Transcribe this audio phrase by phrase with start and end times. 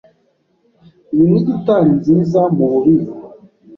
[1.13, 3.15] Iyi ni gitari nziza mububiko.